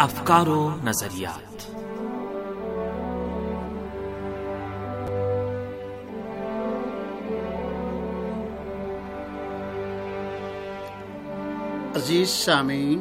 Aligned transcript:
افکار 0.00 0.48
و 0.48 0.70
نظریات۔ 0.84 1.70
عزیز 11.96 12.28
سامعین، 12.28 13.00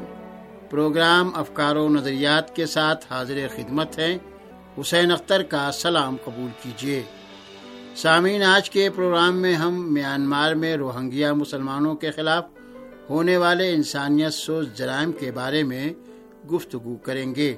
پروگرام 0.69 1.31
افکار 1.35 1.75
و 1.75 1.89
نظریات 1.89 2.55
کے 2.55 2.65
ساتھ 2.65 3.05
حاضر 3.09 3.47
خدمت 3.55 3.99
ہیں 3.99 4.17
حسین 4.81 5.11
اختر 5.11 5.43
کا 5.43 5.71
سلام 5.73 6.15
قبول 6.25 6.49
کیجیے۔ 6.63 7.03
سامعین، 7.95 8.43
آج 8.43 8.69
کے 8.69 8.89
پروگرام 8.89 9.37
میں 9.37 9.55
ہم 9.55 9.93
میانمار 9.93 10.53
میں 10.53 10.75
روہنگیا 10.75 11.33
مسلمانوں 11.33 11.95
کے 11.95 12.11
خلاف 12.11 12.43
ہونے 13.09 13.37
والے 13.37 13.73
انسانیت 13.73 14.33
سوز 14.33 14.67
جرائم 14.75 15.11
کے 15.11 15.31
بارے 15.31 15.63
میں 15.63 15.93
گفتگو 16.51 16.95
کریں 16.97 17.35
گے۔ 17.35 17.55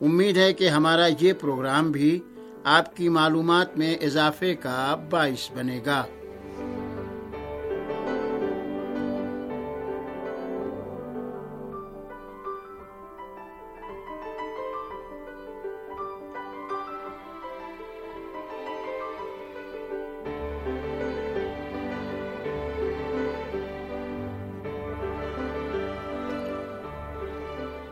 امید 0.00 0.36
ہے 0.36 0.52
کہ 0.52 0.68
ہمارا 0.68 1.06
یہ 1.20 1.32
پروگرام 1.32 1.90
بھی 1.90 2.20
آپ 2.64 2.96
کی 2.96 3.08
معلومات 3.08 3.78
میں 3.78 3.94
اضافے 3.94 4.54
کا 4.54 4.96
باعث 5.10 5.50
بنے 5.54 5.80
گا۔ 5.86 6.04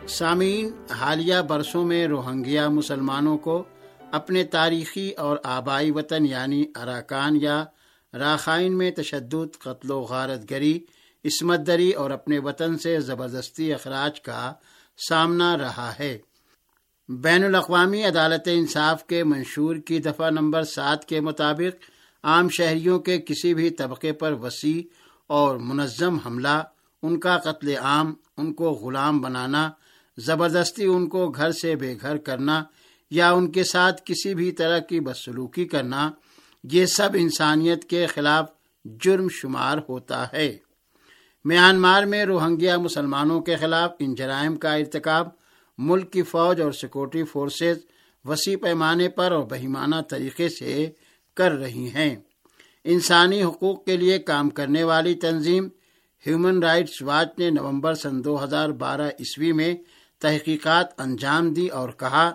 سامعین، 0.09 0.93
حالیہ 0.93 1.37
برسوں 1.49 1.85
میں 1.85 2.07
روہنگیا 2.07 2.69
مسلمانوں 2.69 3.39
کو 3.39 3.65
اپنے 4.13 4.45
تاریخی 4.45 5.11
اور 5.11 5.37
آبائی 5.45 5.91
وطن 5.91 6.27
یعنی 6.27 6.65
اراکان 6.75 7.37
یا 7.37 7.65
راخائن 8.15 8.79
میں 8.79 8.91
تشدد، 8.91 9.59
قتل 9.59 9.91
و 9.91 10.01
غارت 10.01 10.51
گری، 10.51 10.81
عصمت 11.25 11.67
دری 11.67 11.91
اور 11.91 12.11
اپنے 12.11 12.39
وطن 12.39 12.79
سے 12.79 13.01
زبردستی 13.01 13.73
اخراج 13.73 14.21
کا 14.21 14.53
سامنا 15.09 15.57
رہا 15.57 15.93
ہے۔ 15.99 16.19
بین 17.09 17.45
الاقوامی 17.45 18.05
عدالت 18.05 18.49
انصاف 18.53 19.07
کے 19.07 19.25
منشور 19.25 19.77
کی 19.77 19.99
دفعہ 19.99 20.31
نمبر 20.31 20.63
سات 20.63 21.05
کے 21.05 21.21
مطابق 21.21 21.91
عام 22.25 22.49
شہریوں 22.49 22.99
کے 22.99 23.19
کسی 23.19 23.55
بھی 23.55 23.71
طبقے 23.71 24.13
پر 24.13 24.33
وسیع 24.33 24.83
اور 25.27 25.57
منظم 25.57 26.19
حملہ، 26.27 26.63
ان 27.03 27.21
کا 27.21 27.39
قتل 27.39 27.75
عام، 27.77 28.15
ان 28.37 28.53
کو 28.53 28.71
غلام 28.71 29.21
بنانا 29.21 29.71
زبردستی 30.19 30.85
ان 30.85 31.09
کو 31.09 31.29
گھر 31.29 31.53
سے 31.53 31.77
بے 31.77 31.95
گھر 32.01 32.17
کرنا 32.17 32.65
یا 33.11 33.31
ان 33.33 33.53
کے 33.53 33.65
ساتھ 33.65 34.03
کسی 34.05 34.35
بھی 34.35 34.53
طرح 34.53 34.79
کی 34.79 35.01
بدسلوکی 35.01 35.65
کرنا، 35.65 36.11
یہ 36.65 36.87
سب 36.87 37.09
انسانیت 37.15 37.85
کے 37.85 38.07
خلاف 38.07 38.51
جرم 38.85 39.29
شمار 39.31 39.79
ہوتا 39.89 40.27
ہے۔ 40.33 40.57
میانمار 41.45 42.03
میں 42.03 42.25
روہنگیا 42.25 42.79
مسلمانوں 42.79 43.41
کے 43.41 43.57
خلاف 43.57 43.91
ان 43.99 44.15
جرائم 44.15 44.57
کا 44.57 44.75
ارتکاب، 44.75 45.29
ملک 45.79 46.13
کی 46.13 46.23
فوج 46.23 46.61
اور 46.61 46.73
سیکورٹی 46.73 47.25
فورسز 47.25 47.79
وسیع 48.25 48.57
پیمانے 48.63 49.09
پر 49.09 49.33
اور 49.33 49.43
بہیمانہ 49.43 49.97
طریقے 50.09 50.49
سے 50.49 50.91
کر 51.37 51.53
رہی 51.53 51.89
ہیں۔ 51.95 52.17
انسانی 52.85 53.43
حقوق 53.43 53.85
کے 53.85 53.97
لیے 53.97 54.19
کام 54.19 54.51
کرنے 54.51 54.85
والی 54.85 55.15
تنظیم 55.15 55.69
ہیومن 56.27 56.63
رائٹس 56.63 57.03
واچ 57.03 57.39
نے 57.39 57.51
نومبر 57.51 57.95
سن 57.95 58.25
دو 58.25 58.45
ہزار 58.45 58.69
بارہ 58.69 59.09
عیسوی 59.09 59.53
میں 59.53 59.75
تحقیقات 60.21 61.01
انجام 61.01 61.53
دی 61.53 61.69
اور 61.69 61.89
کہا 61.89 62.31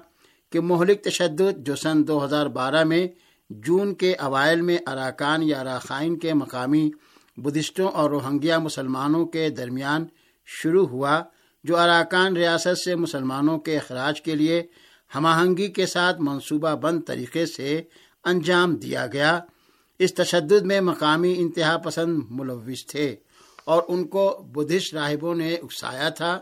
کہ 0.51 0.59
مہلک 0.59 1.03
تشدد 1.03 1.57
جو 1.57 1.75
سن 1.75 2.07
دو 2.07 2.25
ہزار 2.25 2.45
بارہ 2.45 2.83
میں 2.83 3.07
جون 3.49 3.93
کے 3.93 4.13
اوائل 4.15 4.61
میں 4.61 4.77
اراکان 4.87 5.43
یا 5.43 5.59
اراخائن 5.59 6.19
کے 6.19 6.33
مقامی 6.33 6.91
بدھسٹوں 7.37 7.87
اور 7.87 8.09
روہنگیا 8.09 8.59
مسلمانوں 8.59 9.25
کے 9.25 9.49
درمیان 9.49 10.05
شروع 10.45 10.87
ہوا، 10.87 11.23
جو 11.63 11.77
اراکان 11.77 12.37
ریاست 12.37 12.77
سے 12.77 12.95
مسلمانوں 12.95 13.59
کے 13.59 13.77
اخراج 13.77 14.21
کے 14.21 14.35
لیے 14.35 14.63
ہم 15.15 15.25
آہنگی 15.25 15.67
کے 15.67 15.85
ساتھ 15.85 16.21
منصوبہ 16.21 16.75
بند 16.75 17.01
طریقے 17.07 17.45
سے 17.45 17.81
انجام 18.23 18.75
دیا 18.75 19.07
گیا۔ 19.07 19.39
اس 19.99 20.13
تشدد 20.13 20.61
میں 20.61 20.81
مقامی 20.81 21.35
انتہا 21.37 21.77
پسند 21.77 22.19
ملوث 22.29 22.85
تھے 22.85 23.15
اور 23.65 23.83
ان 23.87 24.07
کو 24.07 24.29
بدھسٹ 24.55 24.93
راہبوں 24.93 25.35
نے 25.35 25.55
اکسایا 25.55 26.09
تھا۔ 26.09 26.39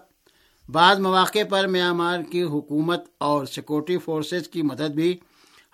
بعض 0.71 0.99
مواقع 0.99 1.39
پر 1.49 1.67
میامار 1.67 2.19
کی 2.31 2.43
حکومت 2.43 3.03
اور 3.17 3.45
سیکورٹی 3.45 3.97
فورسز 3.97 4.47
کی 4.47 4.61
مدد 4.61 4.89
بھی 4.89 5.19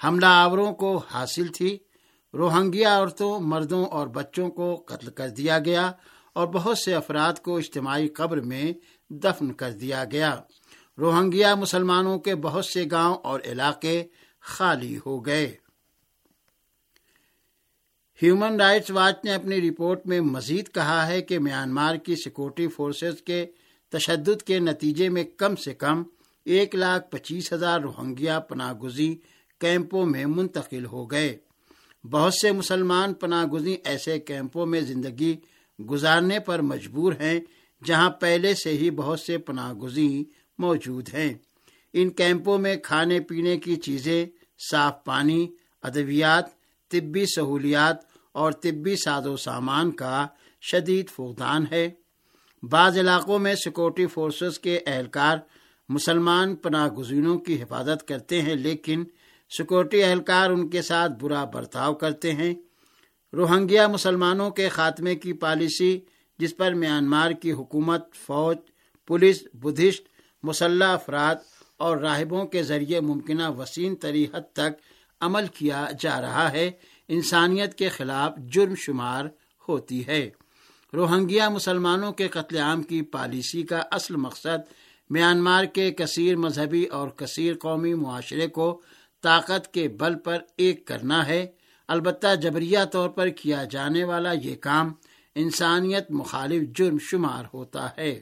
حملہ 0.03 0.25
آوروں 0.25 0.73
کو 0.73 0.97
حاصل 0.97 1.47
تھی۔ 1.47 1.78
روہنگیا 2.33 2.97
عورتوں، 2.97 3.39
مردوں 3.39 3.85
اور 3.85 4.07
بچوں 4.07 4.50
کو 4.50 4.83
قتل 4.85 5.09
کر 5.09 5.29
دیا 5.29 5.59
گیا 5.59 5.91
اور 6.33 6.47
بہت 6.47 6.78
سے 6.78 6.95
افراد 6.95 7.33
کو 7.33 7.57
اجتماعی 7.57 8.07
قبر 8.07 8.41
میں 8.41 8.73
دفن 9.09 9.53
کر 9.53 9.72
دیا 9.72 10.03
گیا۔ 10.11 10.35
روہنگیا 10.97 11.56
مسلمانوں 11.56 12.19
کے 12.19 12.35
بہت 12.35 12.66
سے 12.66 12.85
گاؤں 12.91 13.16
اور 13.16 13.39
علاقے 13.45 14.03
خالی 14.41 14.97
ہو 15.06 15.25
گئے۔ 15.25 15.56
ہیومن 18.23 18.62
رائٹس 18.62 18.91
واچ 18.91 19.16
نے 19.23 19.33
اپنی 19.33 19.72
رپورٹ 19.72 20.07
میں 20.07 20.22
مزید 20.22 20.73
کہا 20.73 21.07
ہے 21.07 21.22
کہ 21.22 21.39
میانمار 21.39 21.95
کی 21.95 22.16
سیکورٹی 22.16 22.67
فورسز 22.67 23.22
کے 23.22 23.45
تشدد 23.90 24.41
کے 24.41 24.59
نتیجے 24.59 25.09
میں 25.09 25.23
کم 25.23 25.56
سے 25.56 25.73
کم 25.73 26.03
ایک 26.46 26.75
لاکھ 26.75 27.12
پچیس 27.12 27.53
ہزار 27.53 27.79
روہنگیا 27.79 28.40
پناہ 28.40 28.73
گزی 28.73 29.16
کیمپوں 29.59 30.06
میں 30.06 30.25
منتقل 30.25 30.85
ہو 30.85 31.06
گئے۔ 31.06 31.38
بہت 32.12 32.34
سے 32.34 32.51
مسلمان 32.51 33.13
پناہ 33.13 33.45
گزی 33.45 33.78
ایسے 33.84 34.19
کیمپوں 34.19 34.66
میں 34.66 34.81
زندگی 34.81 35.35
گزارنے 35.90 36.40
پر 36.40 36.62
مجبور 36.62 37.13
ہیں، 37.13 37.40
جہاں 37.85 38.09
پہلے 38.09 38.53
سے 38.53 38.69
ہی 38.69 38.90
بہت 38.91 39.19
سے 39.19 39.38
پناہ 39.38 39.74
گزی 39.74 40.24
موجود 40.57 41.09
ہیں۔ 41.13 41.34
ان 41.94 42.09
کیمپوں 42.09 42.57
میں 42.57 42.75
کھانے 42.75 43.19
پینے 43.19 43.57
کی 43.57 43.75
چیزیں، 43.75 44.25
صاف 44.72 45.03
پانی، 45.03 45.47
ادویات، 45.81 46.45
طبی 46.90 47.25
سہولیات 47.25 47.95
اور 48.31 48.51
طبی 48.51 48.95
ساز 48.95 49.28
و 49.28 49.38
سامان 49.38 49.91
کا 49.91 50.28
شدید 50.62 51.09
فقدان 51.09 51.66
ہے۔ 51.72 51.90
بعض 52.69 52.97
علاقوں 52.97 53.39
میں 53.39 53.55
سیکورٹی 53.55 54.07
فورسز 54.07 54.59
کے 54.59 54.79
اہلکار 54.85 55.37
مسلمان 55.89 56.55
پناہ 56.55 56.87
گزینوں 56.87 57.37
کی 57.39 57.61
حفاظت 57.61 58.07
کرتے 58.07 58.41
ہیں، 58.41 58.55
لیکن 58.55 59.03
سیکورٹی 59.57 60.03
اہلکار 60.03 60.49
ان 60.49 60.69
کے 60.69 60.81
ساتھ 60.81 61.11
برا 61.21 61.43
برتاؤ 61.43 61.93
کرتے 61.93 62.31
ہیں۔ 62.31 62.53
روہنگیا 63.33 63.87
مسلمانوں 63.87 64.49
کے 64.49 64.69
خاتمے 64.69 65.15
کی 65.15 65.33
پالیسی 65.33 65.99
جس 66.39 66.57
پر 66.57 66.73
میانمار 66.73 67.31
کی 67.31 67.51
حکومت، 67.51 68.13
فوج، 68.15 68.57
پولیس، 69.07 69.43
بدھسٹ، 69.53 70.07
مسلح 70.43 70.85
افراد 70.85 71.35
اور 71.77 71.97
راہبوں 71.97 72.45
کے 72.45 72.63
ذریعے 72.63 72.99
ممکنہ 72.99 73.49
وسیع 73.57 73.93
تری 74.01 74.25
حد 74.33 74.53
تک 74.53 74.81
عمل 75.21 75.45
کیا 75.47 75.87
جا 75.99 76.21
رہا 76.21 76.51
ہے، 76.51 76.71
انسانیت 77.07 77.75
کے 77.75 77.89
خلاف 77.89 78.37
جرم 78.37 78.75
شمار 78.75 79.25
ہوتی 79.67 80.07
ہے۔ 80.07 80.29
روہنگیا 80.95 81.50
مسلمانوں 81.50 82.11
کے 82.11 82.28
قتل 82.28 82.57
عام 82.57 82.83
کی 82.83 83.01
پالیسی 83.01 83.63
کا 83.63 83.81
اصل 83.91 84.16
مقصد 84.16 84.73
میانمار 85.09 85.66
کے 85.66 85.91
کثیر 85.91 86.35
مذہبی 86.35 86.83
اور 86.83 87.07
کثیر 87.07 87.53
قومی 87.61 87.94
معاشرے 87.94 88.47
کو 88.47 88.81
طاقت 89.23 89.73
کے 89.73 89.88
بل 89.88 90.16
پر 90.16 90.38
ایک 90.57 90.88
کرنا 90.88 91.28
ہے۔ 91.28 91.47
البتہ 91.88 92.36
جبریہ 92.36 92.80
طور 92.92 93.09
پر 93.09 93.30
کیا 93.30 93.63
جانے 93.63 94.03
والا 94.03 94.31
یہ 94.31 94.56
کام 94.56 94.94
انسانیت 95.36 96.12
مخالف 96.12 96.77
جرم 96.77 96.97
شمار 97.01 97.44
ہوتا 97.53 97.88
ہے۔ 97.97 98.21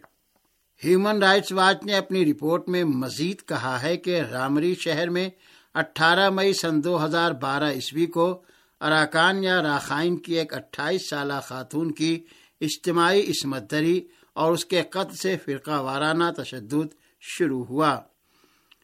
ہیومن 0.85 1.23
رائٹس 1.23 1.51
واچ 1.51 1.85
نے 1.85 1.93
اپنی 1.93 2.31
رپورٹ 2.31 2.69
میں 2.69 2.83
مزید 2.83 3.41
کہا 3.45 3.81
ہے 3.81 3.97
کہ 3.97 4.21
رامری 4.21 4.75
شہر 4.75 5.09
میں 5.09 5.29
اٹھارہ 5.73 6.29
مئی 6.29 6.53
سن 6.53 6.83
دو 6.83 7.05
ہزار 7.05 7.31
بارہ 7.31 7.71
عیسوی 7.71 8.05
کو 8.05 8.41
اراکان 8.81 9.43
یا 9.43 9.61
راخائن 9.61 10.17
کی 10.17 10.33
ایک 10.33 10.53
اٹھائیس 10.53 11.09
سالہ 11.09 11.33
خاتون 11.43 11.91
کی 11.91 12.23
اجتماعی 12.63 13.21
عصمت 13.21 13.71
دری 13.71 14.07
اور 14.33 14.51
اس 14.51 14.65
کے 14.65 14.81
قتل 14.81 15.15
سے 15.15 15.37
فرقہ 15.45 15.81
وارانہ 15.81 16.23
تشدد 16.37 16.93
شروع 17.21 17.63
ہوا۔ 17.65 18.01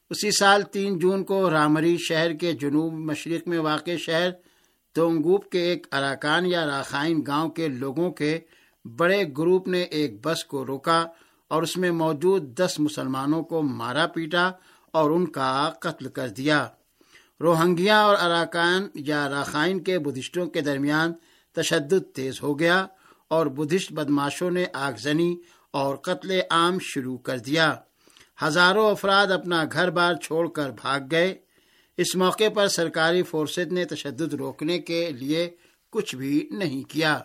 اسی 0.10 0.32
سال 0.32 0.62
تین 0.62 1.00
جون 1.00 1.24
کو 1.24 1.50
رامری 1.50 1.98
شہر 1.98 2.34
کے 2.34 2.54
جنوب 2.54 2.94
مشرق 2.94 3.48
میں 3.48 3.60
واقع 3.60 3.96
شہر 3.98 4.30
تونگوپ 4.94 5.50
کے 5.50 5.60
ایک 5.60 5.88
اراکان 5.92 6.46
یا 6.46 6.66
راخائن 6.66 7.22
گاؤں 7.28 7.50
کے 7.50 7.68
لوگوں 7.68 8.12
کے 8.12 8.40
بڑے 8.98 9.24
گروپ 9.38 9.68
نے 9.68 9.82
ایک 9.82 10.26
بس 10.26 10.46
کو 10.46 10.66
روکا 10.66 11.06
اور 11.48 11.64
اس 11.64 11.78
میں 11.78 11.92
موجود 11.92 12.58
دس 12.58 12.76
مسلمانوں 12.80 13.44
کو 13.44 13.62
مارا 13.62 14.08
پیٹا 14.08 14.52
اور 14.94 15.12
ان 15.12 15.28
کا 15.28 15.72
قتل 15.80 16.08
کر 16.08 16.28
دیا۔ 16.28 16.68
روہنگیا 17.42 18.00
اور 18.00 18.16
اراکان 18.20 18.88
یا 18.96 19.30
راخائن 19.30 19.80
کے 19.80 20.00
بدھسٹوں 20.00 20.48
کے 20.48 20.62
درمیان 20.62 21.14
تشدد 21.56 22.16
تیز 22.16 22.44
ہو 22.44 22.60
گیا۔ 22.60 22.88
اور 23.30 23.46
بدھسٹ 23.46 23.92
بدماشوں 23.92 24.52
نے 24.52 24.66
آگزنی 24.74 25.36
اور 25.72 25.96
قتل 25.96 26.40
عام 26.50 26.78
شروع 26.82 27.18
کر 27.18 27.38
دیا۔ 27.38 27.76
ہزاروں 28.44 28.92
افراد 28.92 29.28
اپنا 29.28 29.64
گھر 29.74 29.90
بار 29.90 30.14
چھوڑ 30.14 30.48
کر 30.48 30.70
بھاگ 30.70 31.00
گئے۔ 31.12 31.36
اس 31.98 32.16
موقع 32.16 32.50
پر 32.54 32.68
سرکاری 32.68 33.24
فورسز 33.24 33.72
نے 33.72 33.86
تشدد 33.86 34.34
روکنے 34.34 34.80
کے 34.80 35.12
لیے 35.12 35.50
کچھ 35.92 36.16
بھی 36.16 36.48
نہیں 36.52 36.90
کیا، 36.90 37.20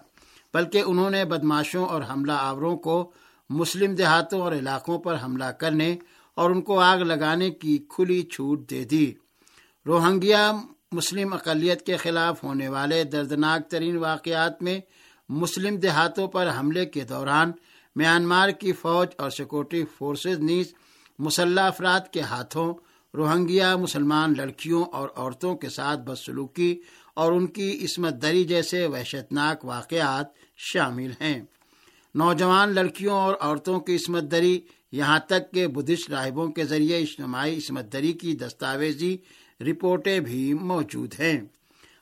بلکہ 0.54 0.82
انہوں 0.86 1.10
نے 1.10 1.24
بدماشوں 1.24 1.86
اور 1.86 2.02
حملہ 2.10 2.32
آوروں 2.32 2.76
کو 2.76 3.12
مسلم 3.50 3.94
دیہاتوں 3.94 4.40
اور 4.40 4.52
علاقوں 4.52 4.98
پر 4.98 5.16
حملہ 5.22 5.44
کرنے 5.44 5.96
اور 6.34 6.50
ان 6.50 6.62
کو 6.62 6.80
آگ 6.80 6.98
لگانے 6.98 7.50
کی 7.50 7.78
کھلی 7.88 8.22
چھوٹ 8.22 8.70
دے 8.70 8.84
دی۔ 8.84 9.12
روہنگیا 9.86 10.52
مسلم 10.92 11.32
اقلیت 11.32 11.86
کے 11.86 11.96
خلاف 11.96 12.44
ہونے 12.44 12.68
والے 12.68 13.04
دردناک 13.04 13.70
ترین 13.70 13.96
واقعات 13.96 14.62
میں 14.62 14.80
مسلم 15.28 15.76
دیہاتوں 15.76 16.28
پر 16.28 16.50
حملے 16.58 16.86
کے 16.86 17.00
دوران 17.00 17.52
میانمار 17.96 18.48
کی 18.48 18.72
فوج 18.72 19.08
اور 19.18 19.30
سیکورٹی 19.30 19.84
فورسز 19.98 20.38
نیز 20.38 20.74
مسلح 21.18 21.62
افراد 21.62 22.00
کے 22.12 22.20
ہاتھوں 22.20 22.74
روہنگیا 23.14 23.76
مسلمان 23.76 24.34
لڑکیوں 24.36 24.84
اور 24.84 25.08
عورتوں 25.16 25.56
کے 25.56 25.68
ساتھ 25.68 26.00
بدسلوکی 26.00 26.80
اور 27.14 27.32
ان 27.32 27.46
کی 27.46 27.84
عصمت 27.84 28.22
دری 28.22 28.44
جیسے 28.44 28.86
وحشتناک 28.86 29.64
واقعات 29.64 30.26
شامل 30.56 31.10
ہیں۔ 31.20 31.42
نوجوان 32.14 32.74
لڑکیوں 32.74 33.14
اور 33.14 33.34
عورتوں 33.40 33.80
کی 33.80 33.96
عصمت 33.96 34.22
دری 34.22 34.60
یہاں 34.92 35.18
تک 35.18 35.50
کہ 35.52 35.66
بدھسٹ 35.66 36.10
راہبوں 36.10 36.48
کے 36.48 36.64
ذریعے 36.64 36.98
اجتماعی 36.98 37.56
عصمت 37.56 37.92
دری 37.92 38.12
کی 38.12 38.34
دستاویزی 38.34 39.16
رپورٹیں 39.60 40.20
بھی 40.20 40.54
موجود 40.54 41.14
ہیں۔ 41.20 41.40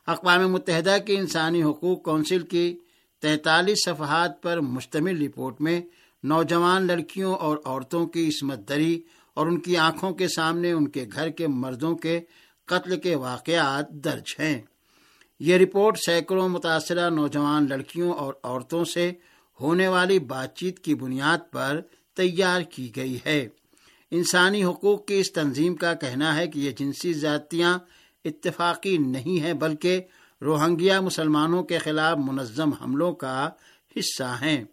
اقوام 0.06 0.52
متحدہ 0.52 0.96
کی 1.06 1.16
انسانی 1.16 1.62
حقوق 1.62 2.02
کونسل 2.02 2.38
کی 2.38 2.78
تینتالیس 3.22 3.78
صفحات 3.84 4.42
پر 4.42 4.60
مشتمل 4.60 5.26
رپورٹ 5.26 5.60
میں 5.60 5.80
نوجوان 6.24 6.86
لڑکیوں 6.86 7.34
اور 7.34 7.56
عورتوں 7.64 8.06
کی 8.06 8.28
عصمت 8.28 8.68
دری 8.68 9.02
اور 9.34 9.46
ان 9.46 9.60
کی 9.60 9.76
آنکھوں 9.76 10.14
کے 10.14 10.28
سامنے 10.28 10.72
ان 10.72 10.88
کے 10.88 11.06
گھر 11.12 11.28
کے 11.28 11.46
مردوں 11.46 11.96
کے 11.96 12.20
قتل 12.64 13.00
کے 13.00 13.14
واقعات 13.14 13.90
درج 13.90 14.34
ہیں۔ 14.38 14.60
یہ 15.40 15.56
رپورٹ 15.56 15.98
سینکڑوں 16.06 16.48
متاثرہ 16.48 17.10
نوجوان 17.10 17.66
لڑکیوں 17.68 18.12
اور 18.12 18.34
عورتوں 18.42 18.84
سے 18.84 19.12
ہونے 19.60 19.88
والی 19.88 20.18
بات 20.18 20.56
چیت 20.56 20.78
کی 20.78 20.94
بنیاد 20.94 21.38
پر 21.50 21.80
تیار 22.16 22.62
کی 22.62 22.92
گئی 22.96 23.18
ہے۔ 23.26 23.48
انسانی 24.10 24.64
حقوق 24.64 25.06
کی 25.06 25.20
اس 25.20 25.32
تنظیم 25.32 25.74
کا 25.74 25.94
کہنا 25.94 26.36
ہے 26.36 26.46
کہ 26.46 26.58
یہ 26.58 26.70
جنسی 26.70 27.12
زیادتیاں 27.12 27.78
اتفاقی 28.24 28.98
نہیں 28.98 29.42
ہے 29.42 29.54
بلکہ 29.54 30.02
روہنگیا 30.42 31.00
مسلمانوں 31.00 31.62
کے 31.62 31.78
خلاف 31.78 32.18
منظم 32.18 32.72
حملوں 32.72 33.12
کا 33.12 33.48
حصہ 33.96 34.36
ہیں۔ 34.42 34.64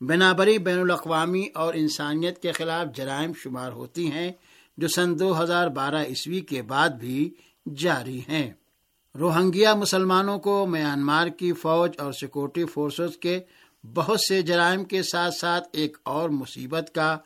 بنابری 0.00 0.58
بین 0.58 0.78
الاقوامی 0.78 1.46
اور 1.54 1.74
انسانیت 1.74 2.42
کے 2.42 2.52
خلاف 2.52 2.96
جرائم 2.96 3.32
شمار 3.42 3.72
ہوتی 3.72 4.12
ہیں، 4.12 4.32
جو 4.76 4.88
سن 4.88 5.18
دو 5.18 5.42
ہزار 5.42 5.68
بارہ 5.68 6.04
عیسوی 6.04 6.40
کے 6.40 6.62
بعد 6.62 6.88
بھی 6.88 7.34
جاری 7.76 8.20
ہیں۔ 8.28 8.52
روہنگیا 9.14 9.74
مسلمانوں 9.74 10.38
کو 10.38 10.66
میانمار 10.66 11.26
کی 11.26 11.52
فوج 11.52 11.90
اور 11.98 12.12
سیکورٹی 12.12 12.64
فورسز 12.64 13.16
کے 13.16 13.40
بہت 13.94 14.20
سے 14.20 14.42
جرائم 14.42 14.84
کے 14.84 15.02
ساتھ 15.02 15.34
ساتھ 15.34 15.68
ایک 15.72 15.96
اور 16.02 16.28
مصیبت 16.30 16.90
کا 16.94 17.16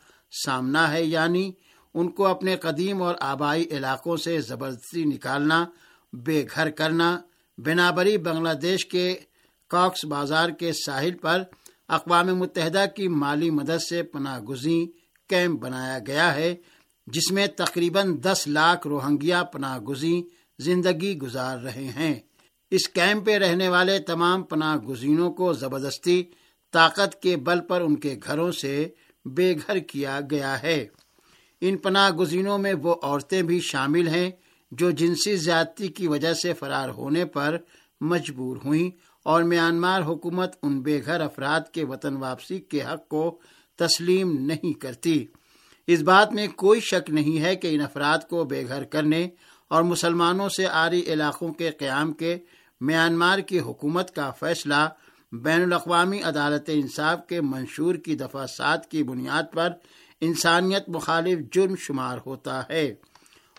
سامنا 0.45 0.91
ہے 0.91 1.03
یعنی 1.03 1.51
ان 1.93 2.09
کو 2.09 2.27
اپنے 2.27 2.55
قدیم 2.55 3.01
اور 3.01 3.15
آبائی 3.19 3.65
علاقوں 3.71 4.17
سے 4.17 4.41
زبردستی 4.41 5.03
نکالنا، 5.03 5.65
بے 6.13 6.45
گھر 6.55 6.69
کرنا 6.69 7.21
بنابری 7.57 8.17
بنگلہ 8.17 8.53
دیش 8.53 8.85
کے 8.85 9.15
کاکس 9.67 10.05
بازار 10.05 10.49
کے 10.49 10.73
ساحل 10.73 11.13
پر 11.13 11.43
اقوام 11.87 12.27
متحدہ 12.27 12.85
کی 12.95 13.07
مالی 13.07 13.49
مدد 13.49 13.81
سے 13.89 14.03
پناہ 14.03 14.39
گزین 14.39 14.87
کیمپ 15.29 15.59
بنایا 15.59 15.99
گیا 16.07 16.35
ہے، 16.35 16.55
جس 17.07 17.31
میں 17.31 17.47
تقریباً 17.47 18.17
دس 18.21 18.43
لاکھ 18.47 18.87
روہنگیا 18.87 19.43
پناہ 19.43 19.79
گزین 19.79 20.27
زندگی 20.59 21.17
گزار 21.17 21.57
رہے 21.57 21.83
ہیں۔ 21.83 22.15
اس 22.71 22.89
کیمپ 22.89 23.25
پہ 23.25 23.37
رہنے 23.37 23.69
والے 23.69 23.99
تمام 23.99 24.43
پناہ 24.43 24.77
گزینوں 24.77 25.31
کو 25.31 25.53
زبردستی 25.53 26.23
طاقت 26.71 27.21
کے 27.21 27.37
بل 27.37 27.61
پر 27.61 27.81
ان 27.81 27.95
کے 27.95 28.19
گھروں 28.23 28.51
سے 28.51 28.89
بے 29.25 29.53
گھر 29.55 29.79
کیا 29.79 30.19
گیا 30.31 30.61
ہے۔ 30.61 30.87
ان 31.61 31.77
پناہ 31.77 32.09
گزینوں 32.09 32.57
میں 32.57 32.73
وہ 32.73 32.95
عورتیں 33.03 33.41
بھی 33.41 33.59
شامل 33.59 34.07
ہیں 34.07 34.31
جو 34.71 34.91
جنسی 34.91 35.35
زیادتی 35.35 35.87
کی 35.87 36.07
وجہ 36.07 36.33
سے 36.33 36.53
فرار 36.53 36.89
ہونے 36.89 37.25
پر 37.25 37.57
مجبور 38.01 38.57
ہوئیں 38.65 38.89
اور 39.23 39.43
میانمار 39.43 40.01
حکومت 40.01 40.53
ان 40.63 40.81
بے 40.81 41.01
گھر 41.05 41.21
افراد 41.21 41.61
کے 41.71 41.85
وطن 41.85 42.17
واپسی 42.17 42.59
کے 42.59 42.81
حق 42.81 43.07
کو 43.07 43.39
تسلیم 43.75 44.45
نہیں 44.45 44.73
کرتی۔ 44.73 45.25
اس 45.87 46.01
بات 46.01 46.33
میں 46.33 46.47
کوئی 46.47 46.79
شک 46.79 47.09
نہیں 47.09 47.41
ہے 47.41 47.55
کہ 47.55 47.75
ان 47.75 47.81
افراد 47.81 48.17
کو 48.29 48.43
بے 48.43 48.67
گھر 48.67 48.83
کرنے 48.83 49.29
اور 49.67 49.83
مسلمانوں 49.83 50.49
سے 50.49 50.67
آری 50.67 51.01
علاقوں 51.07 51.53
کے 51.53 51.69
قیام 51.69 52.13
کے 52.13 52.37
میانمار 52.81 53.39
کی 53.39 53.59
حکومت 53.59 54.15
کا 54.15 54.31
فیصلہ 54.31 54.89
بین 55.31 55.61
الاقوامی 55.61 56.21
عدالت 56.21 56.69
انصاف 56.73 57.27
کے 57.27 57.41
منشور 57.41 57.95
کی 57.95 58.15
دفعہ 58.15 58.45
سات 58.45 58.91
کی 58.91 59.03
بنیاد 59.03 59.43
پر 59.53 59.69
انسانیت 60.21 60.89
مخالف 60.89 61.39
جرم 61.51 61.75
شمار 61.75 62.17
ہوتا 62.25 62.61
ہے۔ 62.69 62.95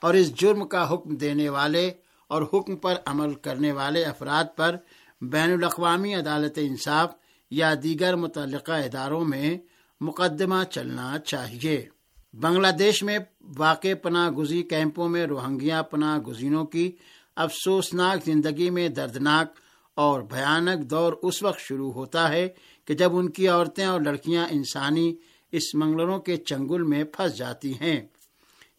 اور 0.00 0.14
اس 0.14 0.34
جرم 0.34 0.68
کا 0.68 0.94
حکم 0.94 1.14
دینے 1.14 1.48
والے 1.48 1.90
اور 2.28 2.42
حکم 2.42 2.76
پر 2.76 2.94
عمل 3.06 3.34
کرنے 3.34 3.72
والے 3.72 4.04
افراد 4.04 4.44
پر 4.56 4.76
بین 5.20 5.52
الاقوامی 5.52 6.14
عدالت 6.14 6.58
انصاف 6.62 7.14
یا 7.50 7.74
دیگر 7.82 8.16
متعلقہ 8.16 8.72
اداروں 8.72 9.24
میں 9.24 9.58
مقدمہ 10.00 10.64
چلنا 10.70 11.18
چاہیے۔ 11.18 11.88
بنگلہ 12.34 12.70
دیش 12.78 13.02
میں 13.02 13.18
واقع 13.58 13.94
پناہ 14.02 14.30
گزی 14.30 14.62
کیمپوں 14.62 15.08
میں 15.08 15.26
روہنگیا 15.26 15.82
پناہ 15.82 16.18
گزینوں 16.18 16.64
کی 16.64 16.92
افسوسناک 17.36 18.24
زندگی 18.24 18.70
میں 18.70 18.88
دردناک 18.88 19.58
اور 19.94 20.20
بھیانک 20.20 20.90
دور 20.90 21.12
اس 21.22 21.42
وقت 21.42 21.60
شروع 21.60 21.92
ہوتا 21.92 22.28
ہے 22.28 22.48
کہ 22.84 22.94
جب 22.94 23.16
ان 23.16 23.30
کی 23.30 23.48
عورتیں 23.48 23.86
اور 23.86 24.00
لڑکیاں 24.00 24.46
انسانی 24.50 25.16
اس 25.52 25.74
منگلروں 25.74 26.18
کے 26.18 26.36
چنگل 26.36 26.82
میں 26.82 27.04
پھنس 27.04 27.36
جاتی 27.36 27.72
ہیں۔ 27.80 28.06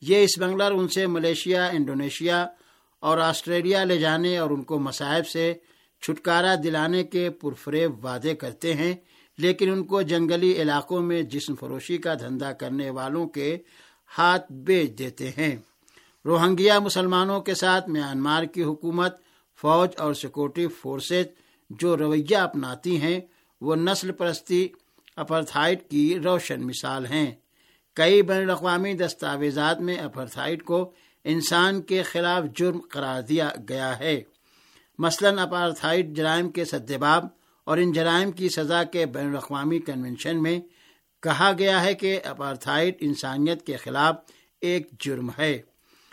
یہ 0.01 0.23
اس 0.23 0.37
منگلر 0.37 0.71
ان 0.71 0.87
سے 0.87 1.07
ملیشیا، 1.07 1.65
انڈونیشیا 1.65 2.47
اور 2.99 3.17
آسٹریلیا 3.17 3.83
لے 3.83 3.97
جانے 3.97 4.37
اور 4.37 4.49
ان 4.49 4.63
کو 4.63 4.79
مصائب 4.79 5.27
سے 5.27 5.53
چھٹکارا 6.01 6.55
دلانے 6.63 7.03
کے 7.03 7.29
پرفریب 7.29 8.05
وعدے 8.05 8.35
کرتے 8.35 8.73
ہیں، 8.73 8.93
لیکن 9.37 9.71
ان 9.71 9.83
کو 9.83 10.01
جنگلی 10.01 10.51
علاقوں 10.61 11.01
میں 11.01 11.21
جسم 11.21 11.55
فروشی 11.55 11.97
کا 11.97 12.13
دھندا 12.13 12.51
کرنے 12.51 12.89
والوں 12.89 13.27
کے 13.27 13.57
ہاتھ 14.17 14.51
بیچ 14.51 14.97
دیتے 14.99 15.29
ہیں۔ 15.37 15.55
روہنگیا 16.25 16.79
مسلمانوں 16.79 17.41
کے 17.41 17.53
ساتھ 17.53 17.89
میانمار 17.89 18.43
کی 18.43 18.63
حکومت، 18.63 19.15
فوج 19.61 19.89
اور 19.97 20.13
سیکورٹی 20.13 20.67
فورسز 20.67 21.25
جو 21.69 21.97
رویہ 21.97 22.37
اپناتی 22.37 23.01
ہیں، 23.01 23.19
وہ 23.61 23.75
نسل 23.75 24.11
پرستی 24.11 24.67
اپرتھائٹ 25.15 25.89
کی 25.89 26.19
روشن 26.19 26.67
مثال 26.67 27.05
ہیں۔ 27.05 27.31
کئی 27.99 28.21
بین 28.21 28.41
الاقوامی 28.41 28.93
دستاویزات 28.93 29.81
میں 29.81 29.97
اپرتھائٹ 29.97 30.63
کو 30.63 30.91
انسان 31.23 31.81
کے 31.81 32.03
خلاف 32.03 32.43
جرم 32.55 32.79
قرار 32.89 33.21
دیا 33.21 33.49
گیا 33.69 33.99
ہے۔ 33.99 34.21
مثلا 34.99 35.41
اپارتھائٹ 35.41 36.05
جرائم 36.07 36.49
کے 36.49 36.65
سدباب 36.65 37.25
اور 37.63 37.77
ان 37.77 37.91
جرائم 37.91 38.31
کی 38.31 38.49
سزا 38.49 38.83
کے 38.83 39.05
بین 39.05 39.29
الاقوامی 39.29 39.79
کنونشن 39.79 40.43
میں 40.43 40.59
کہا 41.23 41.51
گیا 41.57 41.83
ہے 41.83 41.93
کہ 41.93 42.19
اپارتھائٹ 42.23 42.97
انسانیت 42.99 43.65
کے 43.65 43.77
خلاف 43.77 44.15
ایک 44.61 44.87
جرم 44.99 45.29
ہے۔ 45.39 45.61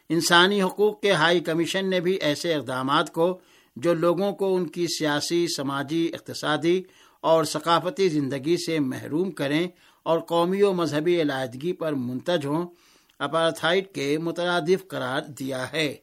انسانی 0.09 0.63
حقوق 0.63 1.01
کے 1.01 1.13
ہائی 1.13 1.41
کمیشن 1.41 1.91
نے 1.91 2.01
بھی 2.01 2.13
ایسے 2.13 2.55
اقدامات 2.55 3.13
کو 3.13 3.41
جو 3.77 3.95
لوگوں 3.95 4.33
کو 4.33 4.57
ان 4.57 4.69
کی 4.69 4.87
سیاسی، 4.99 5.47
سماجی، 5.57 6.11
اقتصادی 6.15 6.83
اور 7.21 7.45
ثقافتی 7.45 8.09
زندگی 8.09 8.57
سے 8.57 8.79
محروم 8.81 9.31
کریں 9.31 9.69
اور 10.03 10.19
قومی 10.19 10.63
و 10.63 10.73
مذہبی 10.73 11.21
علیحدگی 11.21 11.73
پر 11.73 11.93
منتج 11.93 12.47
ہوں 12.47 12.67
اپارتھائٹ 13.19 13.95
کے 13.95 14.19
مترادف 14.19 14.89
قرار 14.89 15.23
دیا 15.23 15.73
ہے۔ 15.73 15.95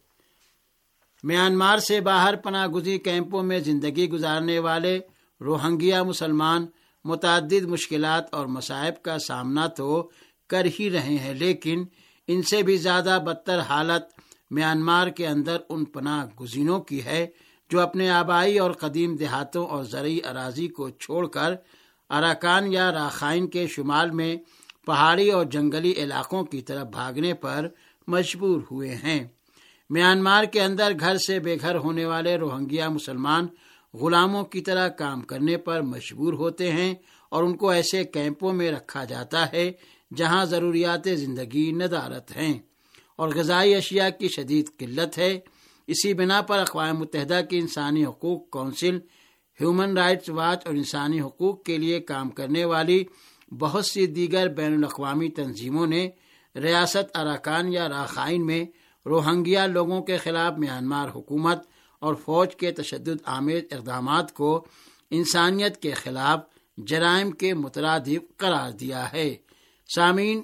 میانمار 1.24 1.78
سے 1.78 2.02
باہر 2.02 2.36
پناہ 2.36 2.68
گزی 2.68 2.98
کیمپوں 2.98 3.44
میں 3.44 3.60
زندگی 3.60 4.10
گزارنے 4.10 4.60
والے 4.60 5.00
روہنگیا 5.42 6.04
مسلمان 6.04 6.66
متعدد 7.06 7.64
مشکلات 7.64 8.34
اور 8.34 8.46
مصائب 8.46 9.02
کا 9.04 9.20
سامنا 9.20 9.68
تو 9.68 10.10
کر 10.48 10.66
ہی 10.80 10.90
رہے 10.92 11.16
ہیں، 11.18 11.34
لیکن 11.34 11.84
ان 12.28 12.42
سے 12.42 12.62
بھی 12.62 12.78
زیادہ 12.78 13.20
بدتر 13.26 13.60
حالت 13.60 14.04
میانمار 14.52 15.08
کے 15.08 15.28
اندر 15.28 15.58
ان 15.70 15.86
پناہ 15.86 16.26
گزینوں 16.42 16.82
کی 16.82 17.04
ہے۔ 17.04 17.28
جو 17.74 17.80
اپنے 17.80 18.10
آبائی 18.10 18.60
اور 18.60 18.72
قدیم 18.72 19.16
دیہاتوں 19.16 19.68
اور 19.68 19.84
زرعی 19.84 20.20
اراضی 20.30 20.68
کو 20.68 20.90
چھوڑ 20.90 21.28
کر 21.28 21.56
اراکان 22.10 22.74
یا 22.74 22.92
راخائن 22.92 23.48
کے 23.48 23.68
شمال 23.68 24.12
میں 24.12 24.36
پہاڑی 24.86 25.30
اور 25.30 25.46
جنگلی 25.46 25.94
علاقوں 25.98 26.44
کی 26.44 26.62
طرف 26.62 26.88
بھاگنے 26.88 27.34
پر 27.34 27.68
مجبور 28.08 28.62
ہوئے 28.72 28.96
ہیں۔ 28.96 29.28
میانمار 29.90 30.44
کے 30.44 30.62
اندر 30.62 30.92
گھر 31.00 31.18
سے 31.18 31.40
بے 31.40 31.58
گھر 31.62 31.76
ہونے 31.76 32.06
والے 32.06 32.36
روہنگیا 32.36 32.90
مسلمان 32.90 33.48
غلاموں 33.94 34.44
کی 34.44 34.62
طرح 34.62 34.88
کام 34.88 35.22
کرنے 35.22 35.58
پر 35.58 35.82
مجبور 35.82 36.34
ہوتے 36.34 36.72
ہیں 36.72 36.96
اور 37.30 37.44
ان 37.44 37.58
کو 37.58 37.70
ایسے 37.70 38.04
کیمپوں 38.04 38.54
میں 38.54 38.72
رکھا 38.72 39.04
جاتا 39.04 39.52
ہے 39.52 39.72
جہاں 40.16 40.46
ضروریات 40.46 41.08
زندگی 41.16 41.72
ندارت 41.72 42.38
ہیں۔ 42.38 42.60
اور 43.16 43.30
غذائی 43.30 43.76
اشیاء 43.76 44.10
کی 44.20 44.28
شدید 44.28 44.66
قلت 44.78 45.18
ہے۔ 45.18 45.40
اسی 45.88 46.14
بنا 46.14 46.42
پر 46.42 46.60
اقوام 46.60 46.98
متحدہ 46.98 47.42
کی 47.50 47.58
انسانی 47.58 48.06
حقوق 48.06 48.50
کونسل، 48.50 49.00
ہیومن 49.62 49.98
رائٹس 49.98 50.30
واچ 50.30 50.68
اور 50.68 50.74
انسانی 50.74 51.22
حقوق 51.22 51.64
کے 51.64 51.78
لیے 51.78 52.00
کام 52.00 52.30
کرنے 52.30 52.66
والی 52.66 53.04
بہت 53.60 53.86
سی 53.86 54.06
دیگر 54.06 54.48
بین 54.48 54.74
الاقوامی 54.74 55.30
تنظیموں 55.30 55.88
نے 55.88 56.10
ریاست 56.56 57.18
اراکان 57.18 57.74
یا 57.74 57.90
راخائن 57.90 58.46
میں 58.46 58.66
روہنگیا 59.06 59.66
لوگوں 59.66 60.02
کے 60.02 60.18
خلاف 60.18 60.54
میانمار 60.58 61.10
حکومت 61.10 61.68
اور 62.00 62.16
فوج 62.16 62.56
کے 62.56 62.72
تشدد 62.72 63.22
آمیز 63.26 63.64
اقدامات 63.72 64.34
کو 64.34 64.66
انسانیت 65.12 65.82
کے 65.82 65.92
خلاف 65.92 66.40
جرائم 66.78 67.32
کے 67.32 67.54
مترادف 67.54 68.38
قرار 68.38 68.72
دیا 68.72 69.14
ہے۔ 69.14 69.36
سامعین، 69.96 70.42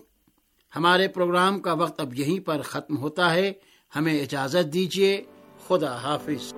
ہمارے 0.75 1.08
پروگرام 1.08 1.60
کا 1.60 1.74
وقت 1.74 2.01
اب 2.01 2.15
یہیں 2.15 2.39
پر 2.39 2.62
ختم 2.62 2.98
ہوتا 2.98 3.34
ہے۔ 3.34 3.53
ہمیں 3.96 4.22
اجازت 4.22 4.74
دیجیے 4.74 5.22
خدا 5.67 5.96
حافظ۔ 5.96 6.53